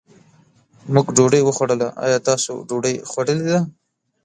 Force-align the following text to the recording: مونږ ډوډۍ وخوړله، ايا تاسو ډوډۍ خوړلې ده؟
مونږ 0.91 1.05
ډوډۍ 1.15 1.41
وخوړله، 1.43 1.87
ايا 2.05 2.19
تاسو 2.29 2.51
ډوډۍ 2.67 2.95
خوړلې 3.09 3.45
ده؟ 3.51 3.59